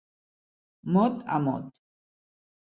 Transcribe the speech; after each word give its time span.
Mot 0.95 1.15
a 1.37 1.39
mot. 1.45 1.63